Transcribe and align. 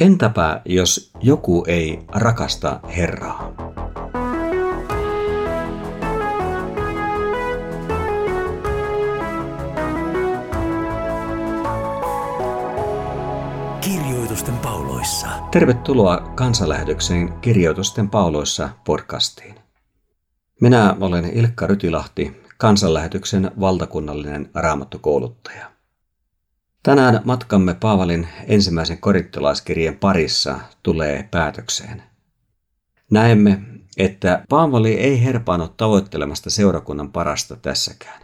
Entäpä 0.00 0.60
jos 0.64 1.10
joku 1.22 1.64
ei 1.68 1.98
rakasta 2.12 2.80
Herraa? 2.96 3.52
Kirjoitusten 13.80 14.56
pauloissa. 14.56 15.28
Tervetuloa 15.50 16.16
kansanlähetykseen 16.16 17.32
Kirjoitusten 17.32 18.08
pauloissa 18.10 18.68
podcastiin. 18.84 19.54
Minä 20.60 20.96
olen 21.00 21.24
Ilkka 21.24 21.66
Rytilahti, 21.66 22.42
kansanlähetyksen 22.58 23.50
valtakunnallinen 23.60 24.50
raamattokouluttaja. 24.54 25.75
Tänään 26.86 27.20
matkamme 27.24 27.74
Paavalin 27.74 28.28
ensimmäisen 28.46 28.98
korittilaiskirjeen 28.98 29.96
parissa 29.96 30.60
tulee 30.82 31.28
päätökseen. 31.30 32.02
Näemme, 33.10 33.62
että 33.96 34.44
Paavali 34.48 34.94
ei 34.94 35.24
herpaannut 35.24 35.76
tavoittelemasta 35.76 36.50
seurakunnan 36.50 37.12
parasta 37.12 37.56
tässäkään. 37.56 38.22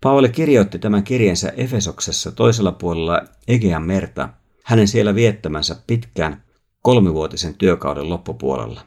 Paavali 0.00 0.28
kirjoitti 0.28 0.78
tämän 0.78 1.04
kirjeensä 1.04 1.52
Efesoksessa 1.56 2.32
toisella 2.32 2.72
puolella 2.72 3.22
Egean 3.48 3.82
merta, 3.82 4.28
hänen 4.64 4.88
siellä 4.88 5.14
viettämänsä 5.14 5.76
pitkän 5.86 6.42
kolmivuotisen 6.82 7.54
työkauden 7.54 8.08
loppupuolella. 8.08 8.80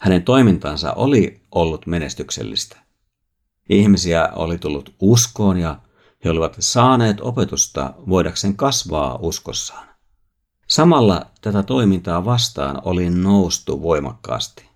Hänen 0.00 0.22
toimintansa 0.22 0.92
oli 0.92 1.40
ollut 1.54 1.86
menestyksellistä. 1.86 2.89
Ihmisiä 3.70 4.28
oli 4.32 4.58
tullut 4.58 4.94
uskoon 5.00 5.58
ja 5.58 5.78
he 6.24 6.30
olivat 6.30 6.56
saaneet 6.58 7.20
opetusta 7.20 7.94
voidakseen 8.08 8.56
kasvaa 8.56 9.18
uskossaan. 9.22 9.88
Samalla 10.66 11.26
tätä 11.40 11.62
toimintaa 11.62 12.24
vastaan 12.24 12.82
oli 12.84 13.10
noustu 13.10 13.82
voimakkaasti. 13.82 14.70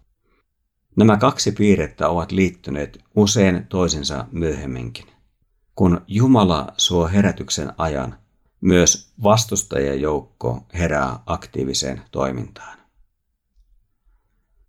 Nämä 0.96 1.16
kaksi 1.16 1.52
piirrettä 1.52 2.08
ovat 2.08 2.32
liittyneet 2.32 2.98
usein 3.16 3.66
toisensa 3.68 4.26
myöhemminkin. 4.32 5.06
Kun 5.74 6.00
Jumala 6.08 6.66
suo 6.76 7.08
herätyksen 7.08 7.72
ajan, 7.78 8.18
myös 8.60 9.12
vastustajajoukko 9.22 10.66
herää 10.74 11.18
aktiiviseen 11.26 12.02
toimintaan. 12.10 12.78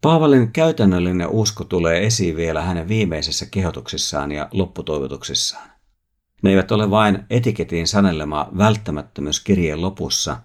Paavalin 0.05 0.51
käytännöllinen 0.51 1.29
usko 1.29 1.63
tulee 1.63 2.05
esiin 2.05 2.35
vielä 2.35 2.61
hänen 2.61 2.87
viimeisessä 2.87 3.45
kehotuksissaan 3.45 4.31
ja 4.31 4.47
lopputoivotuksissaan. 4.51 5.69
Ne 6.41 6.49
eivät 6.49 6.71
ole 6.71 6.89
vain 6.89 7.25
etiketin 7.29 7.87
sanelema 7.87 8.49
välttämättömyys 8.57 9.39
kirjeen 9.39 9.81
lopussa, 9.81 10.37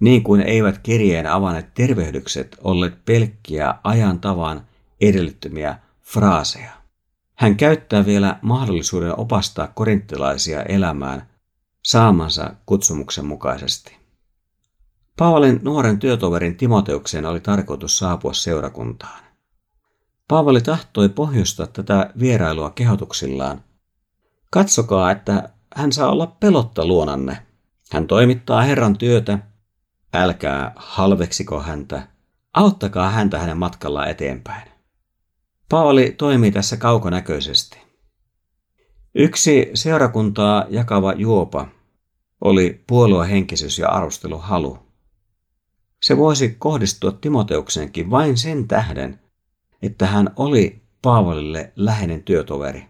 niin 0.00 0.22
kuin 0.22 0.40
eivät 0.40 0.78
kirjeen 0.78 1.26
avanneet 1.26 1.74
tervehdykset 1.74 2.56
olleet 2.64 3.04
pelkkiä 3.04 3.74
ajan 3.84 4.20
tavan 4.20 4.66
edellyttymiä 5.00 5.78
fraaseja. 6.02 6.72
Hän 7.34 7.56
käyttää 7.56 8.06
vielä 8.06 8.38
mahdollisuuden 8.42 9.20
opastaa 9.20 9.66
korinttilaisia 9.66 10.62
elämään 10.62 11.28
saamansa 11.82 12.54
kutsumuksen 12.66 13.26
mukaisesti. 13.26 14.03
Paavalin 15.18 15.60
nuoren 15.62 15.98
työtoverin 15.98 16.56
Timoteukseen 16.56 17.26
oli 17.26 17.40
tarkoitus 17.40 17.98
saapua 17.98 18.32
seurakuntaan. 18.32 19.24
Paavali 20.28 20.60
tahtoi 20.60 21.08
pohjustaa 21.08 21.66
tätä 21.66 22.10
vierailua 22.20 22.70
kehotuksillaan. 22.70 23.64
Katsokaa, 24.50 25.10
että 25.10 25.48
hän 25.74 25.92
saa 25.92 26.10
olla 26.10 26.26
pelotta 26.26 26.86
luonanne. 26.86 27.38
Hän 27.92 28.06
toimittaa 28.06 28.62
Herran 28.62 28.98
työtä. 28.98 29.38
Älkää 30.14 30.72
halveksiko 30.76 31.60
häntä. 31.60 32.08
Auttakaa 32.54 33.10
häntä 33.10 33.38
hänen 33.38 33.56
matkallaan 33.56 34.10
eteenpäin. 34.10 34.68
Paavali 35.68 36.14
toimii 36.18 36.52
tässä 36.52 36.76
kaukonäköisesti. 36.76 37.78
Yksi 39.14 39.70
seurakuntaa 39.74 40.64
jakava 40.68 41.12
juopa 41.12 41.66
oli 42.40 42.84
puoluehenkisyys 42.86 43.78
ja 43.78 43.88
arvosteluhalu. 43.88 44.83
Se 46.02 46.16
voisi 46.16 46.56
kohdistua 46.58 47.12
Timoteukseenkin 47.12 48.10
vain 48.10 48.36
sen 48.36 48.68
tähden, 48.68 49.20
että 49.82 50.06
hän 50.06 50.30
oli 50.36 50.82
Paavalille 51.02 51.72
läheinen 51.76 52.22
työtoveri. 52.22 52.86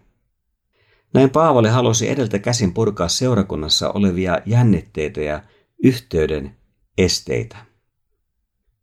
Näin 1.13 1.29
Paavali 1.29 1.69
halusi 1.69 2.09
edeltä 2.09 2.39
käsin 2.39 2.73
purkaa 2.73 3.07
seurakunnassa 3.07 3.91
olevia 3.91 4.39
jännitteitä 4.45 5.21
ja 5.21 5.43
yhteyden 5.83 6.57
esteitä. 6.97 7.57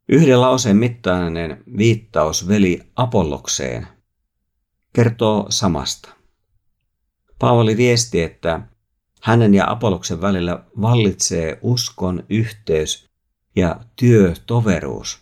Yhdellä 0.09 0.49
osen 0.49 0.77
mittainen 0.77 1.63
viittaus 1.77 2.47
veli 2.47 2.81
Apollokseen 2.95 3.87
kertoo 4.93 5.45
samasta. 5.49 6.09
Paavali 7.39 7.77
viesti, 7.77 8.21
että 8.21 8.61
hänen 9.21 9.53
ja 9.53 9.71
Apolloksen 9.71 10.21
välillä 10.21 10.65
vallitsee 10.81 11.59
uskon 11.61 12.23
yhteys 12.29 13.12
ja 13.55 13.79
työtoveruus. 13.95 15.19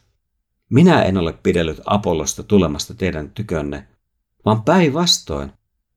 Minä 0.70 1.04
en 1.04 1.18
ole 1.18 1.34
pidellyt 1.34 1.82
Apollosta 1.86 2.44
tulemasta 2.44 2.94
teidän 2.94 3.30
tykönne, 3.30 3.88
vaan 4.46 4.64
päinvastoin 4.64 5.52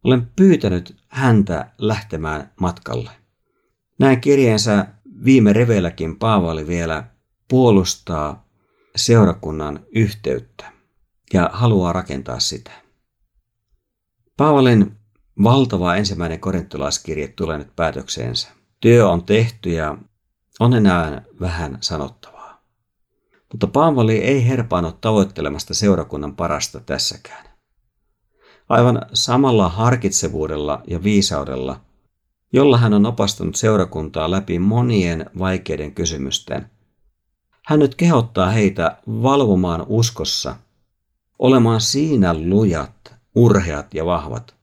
olen 0.04 0.30
pyytänyt 0.36 0.96
häntä 1.08 1.70
lähtemään 1.78 2.52
matkalle. 2.60 3.10
Näin 3.98 4.20
kirjeensä 4.20 4.86
viime 5.24 5.52
reveilläkin 5.52 6.18
Paavali 6.18 6.66
vielä 6.66 7.04
puolustaa 7.48 8.48
seurakunnan 8.96 9.80
yhteyttä 9.94 10.72
ja 11.32 11.50
haluaa 11.52 11.92
rakentaa 11.92 12.40
sitä. 12.40 12.70
Paavalin 14.36 14.96
valtava 15.42 15.96
ensimmäinen 15.96 16.40
korintolaiskirje 16.40 17.28
tulee 17.28 17.58
nyt 17.58 17.76
päätökseensä. 17.76 18.48
Työ 18.80 19.08
on 19.08 19.24
tehty 19.24 19.70
ja 19.70 19.98
on 20.60 20.74
enää 20.74 21.22
vähän 21.40 21.78
sanottavaa. 21.80 22.62
Mutta 23.52 23.66
Paavali 23.66 24.18
ei 24.18 24.48
herpaannut 24.48 25.00
tavoittelemasta 25.00 25.74
seurakunnan 25.74 26.36
parasta 26.36 26.80
tässäkään. 26.80 27.46
Aivan 28.68 29.02
samalla 29.12 29.68
harkitsevuudella 29.68 30.82
ja 30.86 31.02
viisaudella, 31.02 31.80
jolla 32.52 32.78
hän 32.78 32.94
on 32.94 33.06
opastanut 33.06 33.56
seurakuntaa 33.56 34.30
läpi 34.30 34.58
monien 34.58 35.30
vaikeiden 35.38 35.94
kysymysten, 35.94 36.70
hän 37.66 37.78
nyt 37.78 37.94
kehottaa 37.94 38.50
heitä 38.50 38.96
valvomaan 39.06 39.84
uskossa, 39.88 40.56
olemaan 41.38 41.80
siinä 41.80 42.34
lujat, 42.34 43.14
urheat 43.34 43.94
ja 43.94 44.06
vahvat, 44.06 44.54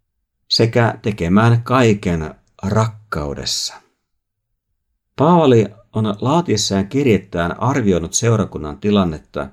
sekä 0.47 0.99
tekemään 1.01 1.63
kaiken 1.63 2.35
rakkaudessa. 2.63 3.73
Paavali 5.15 5.65
on 5.95 6.15
laatiessaan 6.21 6.87
kirjettään 6.87 7.59
arvioinut 7.61 8.13
seurakunnan 8.13 8.77
tilannetta, 8.77 9.49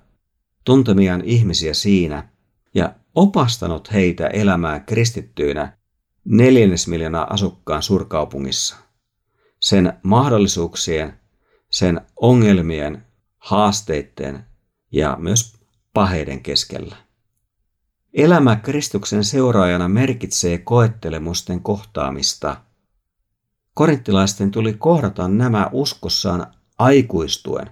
tuntemiaan 0.65 1.23
ihmisiä 1.25 1.75
siinä 1.75 2.29
ja 2.75 2.95
opastanut 3.15 3.93
heitä 3.93 4.27
elämään 4.27 4.85
kristittyinä 4.85 5.79
neljännesmiljoonaa 6.25 7.33
asukkaan 7.33 7.83
suurkaupungissa. 7.83 8.77
Sen 9.61 9.93
mahdollisuuksien, 10.03 11.21
sen 11.71 12.01
ongelmien, 12.17 13.07
haasteiden 13.39 14.47
ja 14.93 15.17
myös 15.21 15.57
paheiden 15.95 16.43
keskellä. 16.43 16.97
Elämä 18.15 18.57
Kristuksen 18.57 19.25
seuraajana 19.25 19.89
merkitsee 19.89 20.59
koettelemusten 20.59 21.61
kohtaamista– 21.61 22.57
Korinttilaisten 23.79 24.51
tuli 24.51 24.73
kohdata 24.73 25.29
nämä 25.29 25.71
uskossaan 25.73 26.47
aikuistuen, 26.79 27.71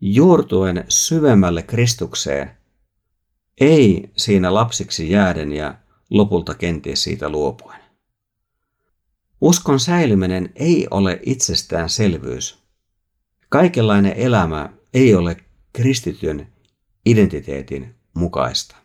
juurtuen 0.00 0.84
syvemmälle 0.88 1.62
Kristukseen, 1.62 2.50
ei 3.60 4.10
siinä 4.16 4.54
lapsiksi 4.54 5.10
jääden 5.10 5.52
ja 5.52 5.74
lopulta 6.10 6.54
kenties 6.54 7.02
siitä 7.02 7.28
luopuen. 7.28 7.80
Uskon 9.40 9.80
säilyminen 9.80 10.52
ei 10.54 10.86
ole 10.90 11.20
itsestäänselvyys. 11.26 12.58
Kaikenlainen 13.48 14.12
elämä 14.16 14.72
ei 14.94 15.14
ole 15.14 15.36
kristityn 15.72 16.52
identiteetin 17.06 17.94
mukaista. 18.14 18.76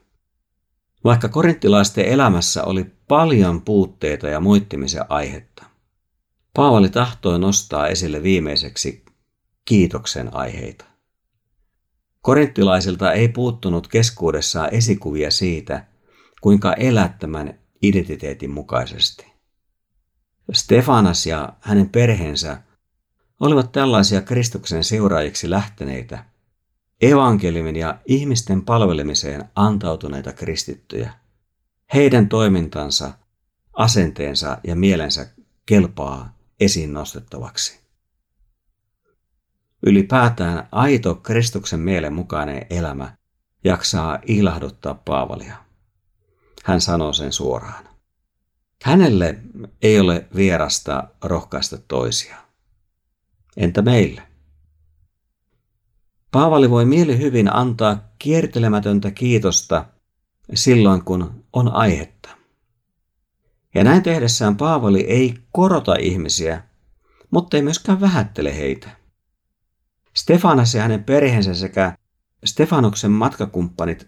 Vaikka 1.03 1.29
korinttilaisten 1.29 2.05
elämässä 2.05 2.63
oli 2.63 2.85
paljon 3.07 3.61
puutteita 3.61 4.27
ja 4.27 4.39
moittimisen 4.39 5.05
aihetta, 5.09 5.76
Paavali 6.57 6.89
tahtoi 6.89 7.39
nostaa 7.39 7.88
esille 7.88 8.24
viimeiseksi 8.24 9.06
kiitoksen 9.65 10.36
aiheita. 10.36 10.86
Korinttilaisilta 12.21 13.13
ei 13.13 13.27
puuttunut 13.27 13.88
keskuudessaan 13.88 14.74
esikuvia 14.74 15.31
siitä, 15.31 15.86
kuinka 16.42 16.74
elää 16.74 17.15
tämän 17.19 17.59
identiteetin 17.81 18.51
mukaisesti. 18.51 19.25
Stefanas 20.54 21.25
ja 21.25 21.54
hänen 21.59 21.89
perheensä 21.89 22.62
olivat 23.39 23.71
tällaisia 23.71 24.21
Kristuksen 24.21 24.83
seuraajiksi 24.83 25.50
lähteneitä, 25.50 26.25
evankeliumin 27.01 27.75
ja 27.75 28.00
ihmisten 28.06 28.65
palvelemiseen 28.65 29.45
antautuneita 29.56 30.33
kristittyjä. 30.33 31.13
Heidän 31.94 32.30
toimintansa, 32.30 33.13
asenteensa 33.74 34.57
ja 34.63 34.75
mielensä 34.75 35.30
kelpaa 35.65 36.37
esiin 36.59 36.94
nostettavaksi. 36.94 37.80
Ylipäätään 39.86 40.68
aito 40.71 41.15
Kristuksen 41.15 41.80
mielen 41.80 42.13
mukainen 42.13 42.65
elämä 42.69 43.18
jaksaa 43.63 44.19
ilahduttaa 44.27 44.94
Paavalia. 44.94 45.57
Hän 46.63 46.81
sanoo 46.81 47.13
sen 47.13 47.33
suoraan. 47.33 47.89
Hänelle 48.83 49.39
ei 49.81 50.00
ole 50.00 50.27
vierasta 50.36 51.07
rohkaista 51.24 51.77
toisia. 51.77 52.38
Entä 53.57 53.81
meille? 53.81 54.21
Paavali 56.31 56.69
voi 56.69 56.86
mielihyvin 56.86 57.56
antaa 57.56 58.12
kiertelemätöntä 58.19 59.12
kiitosta 59.12 59.86
silloin, 60.53 61.03
kun 61.03 61.45
on 61.53 61.71
aihetta. 61.74 62.37
Ja 63.75 63.83
näin 63.83 64.03
tehdessään 64.03 64.57
Paavali 64.57 65.01
ei 65.01 65.33
korota 65.51 65.95
ihmisiä, 65.95 66.63
mutta 67.31 67.57
ei 67.57 67.63
myöskään 67.63 68.01
vähättele 68.01 68.57
heitä. 68.57 68.89
Stefanas 70.13 70.75
ja 70.75 70.81
hänen 70.81 71.03
perheensä 71.03 71.53
sekä 71.53 71.97
Stefanoksen 72.45 73.11
matkakumppanit 73.11 74.07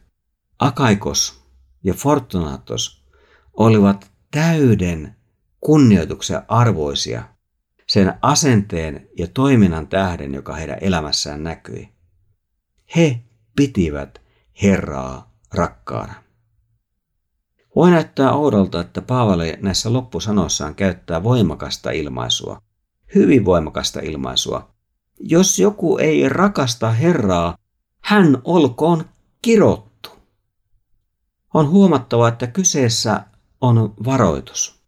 Akaikos 0.59 1.43
ja 1.83 1.93
Fortunatos 1.93 3.05
olivat 3.53 4.11
täyden 4.31 5.15
kunnioituksen 5.61 6.41
arvoisia 6.47 7.23
sen 7.87 8.13
asenteen 8.21 9.07
ja 9.17 9.27
toiminnan 9.27 9.87
tähden, 9.87 10.33
joka 10.33 10.55
heidän 10.55 10.77
elämässään 10.81 11.43
näkyi. 11.43 11.89
He 12.95 13.19
pitivät 13.55 14.21
Herraa 14.63 15.33
rakkaana. 15.53 16.28
Voi 17.75 17.91
näyttää 17.91 18.31
oudolta, 18.31 18.81
että 18.81 19.01
Paavali 19.01 19.57
näissä 19.61 19.93
loppusanoissaan 19.93 20.75
käyttää 20.75 21.23
voimakasta 21.23 21.91
ilmaisua, 21.91 22.61
hyvin 23.15 23.45
voimakasta 23.45 23.99
ilmaisua. 23.99 24.71
Jos 25.19 25.59
joku 25.59 25.97
ei 25.97 26.29
rakasta 26.29 26.91
Herraa, 26.91 27.57
hän 28.01 28.41
olkoon 28.43 29.05
kirottu. 29.41 30.09
On 31.53 31.69
huomattava, 31.69 32.27
että 32.27 32.47
kyseessä 32.47 33.23
on 33.61 33.93
varoitus. 34.05 34.79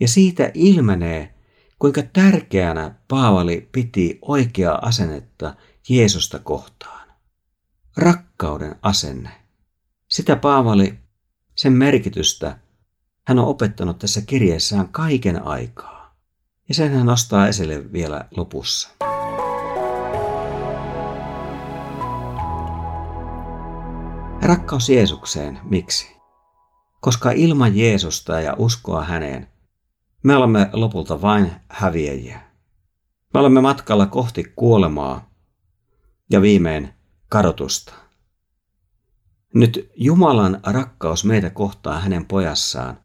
Ja 0.00 0.08
siitä 0.08 0.50
ilmenee, 0.54 1.34
kuinka 1.78 2.02
tärkeänä 2.02 2.94
Paavali 3.08 3.68
piti 3.72 4.18
oikeaa 4.22 4.78
asennetta 4.86 5.54
Jeesusta 5.88 6.38
kohtaan. 6.38 7.08
Rakkauden 7.96 8.76
asenne. 8.82 9.30
Sitä 10.08 10.36
Paavali, 10.36 10.98
sen 11.56 11.72
merkitystä, 11.72 12.58
hän 13.26 13.38
on 13.38 13.46
opettanut 13.46 13.98
tässä 13.98 14.20
kirjeessään 14.20 14.88
kaiken 14.88 15.42
aikaa. 15.42 16.16
Ja 16.68 16.74
sen 16.74 16.92
hän 16.92 17.06
nostaa 17.06 17.48
esille 17.48 17.92
vielä 17.92 18.24
lopussa. 18.36 18.88
Rakkaus 24.42 24.88
Jeesukseen, 24.88 25.58
miksi? 25.64 26.16
Koska 27.00 27.30
ilman 27.30 27.76
Jeesusta 27.76 28.40
ja 28.40 28.54
uskoa 28.58 29.04
häneen, 29.04 29.48
me 30.22 30.36
olemme 30.36 30.70
lopulta 30.72 31.22
vain 31.22 31.52
häviäjiä. 31.68 32.40
Me 33.34 33.40
olemme 33.40 33.60
matkalla 33.60 34.06
kohti 34.06 34.52
kuolemaa 34.56 35.30
ja 36.30 36.42
viimein 36.42 36.94
kadotusta. 37.28 38.05
Nyt 39.54 39.90
Jumalan 39.96 40.60
rakkaus 40.62 41.24
meitä 41.24 41.50
kohtaan 41.50 42.02
hänen 42.02 42.26
pojassaan 42.26 42.98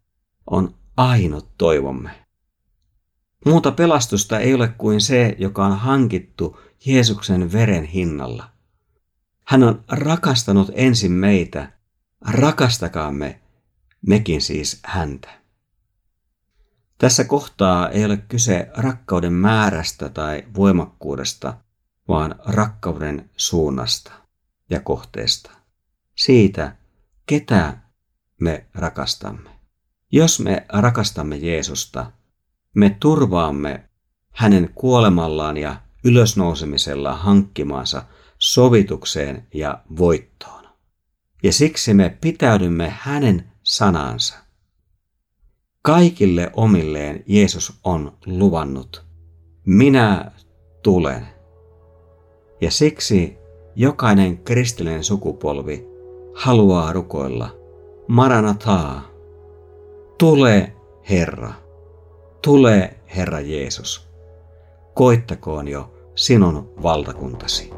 on 0.48 0.76
ainut 0.98 1.58
toivomme. 1.58 2.26
Muuta 3.46 3.72
pelastusta 3.72 4.40
ei 4.40 4.54
ole 4.54 4.68
kuin 4.68 5.02
se, 5.02 5.36
joka 5.40 5.66
on 5.66 5.78
hankittu 5.78 6.60
Jeesuksen 6.86 7.52
veren 7.52 7.84
hinnalla. 7.84 8.50
Hän 9.48 9.64
on 9.64 9.84
rakastanut 9.88 10.72
ensin 10.74 11.12
meitä, 11.12 11.72
rakastakaamme 12.22 13.42
mekin 14.08 14.42
siis 14.42 14.80
häntä. 14.84 15.30
Tässä 16.98 17.24
kohtaa 17.24 17.90
ei 17.90 18.06
ole 18.06 18.18
kyse 18.18 18.70
rakkauden 18.78 19.34
määrästä 19.34 20.10
tai 20.10 20.44
voimakkuudesta, 20.56 21.58
vaan 22.08 22.36
rakkauden 22.46 23.30
suunnasta 23.38 24.12
ja 24.70 24.80
kohteesta. 24.80 25.61
Siitä, 26.16 26.76
ketä 27.26 27.78
me 28.42 28.66
rakastamme. 28.74 29.50
Jos 30.12 30.40
me 30.40 30.66
rakastamme 30.70 31.38
Jeesusta, 31.38 32.12
me 32.74 32.98
turvaamme 33.00 33.90
hänen 34.32 34.70
kuolemallaan 34.76 35.58
ja 35.58 35.82
ylösnousemisella 36.04 37.16
hankkimaansa 37.16 38.04
sovitukseen 38.38 39.48
ja 39.54 39.84
voittoon. 39.98 40.64
Ja 41.44 41.54
siksi 41.54 41.94
me 41.94 42.18
pitäydymme 42.22 42.94
hänen 43.00 43.52
sanansa. 43.64 44.36
Kaikille 45.82 46.52
omilleen 46.54 47.24
Jeesus 47.28 47.80
on 47.84 48.18
luvannut, 48.26 49.06
minä 49.66 50.32
tulen. 50.84 51.28
Ja 52.62 52.72
siksi 52.72 53.38
jokainen 53.76 54.38
kristillinen 54.38 55.04
sukupolvi 55.04 55.88
haluaa 56.34 56.94
rukoilla, 56.94 57.50
Maranataa, 58.08 59.02
tule 60.18 60.74
Herra, 61.10 61.54
tule 62.42 62.94
Herra 63.16 63.40
Jeesus, 63.40 64.10
koittakoon 64.94 65.68
jo 65.68 65.94
sinun 66.16 66.74
valtakuntasi. 66.84 67.74